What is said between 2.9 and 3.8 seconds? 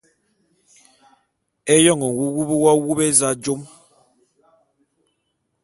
éza jom.